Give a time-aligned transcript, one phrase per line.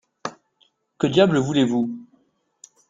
[0.97, 1.95] Que diable voulez-vous?